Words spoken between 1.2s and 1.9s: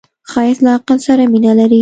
مینه لري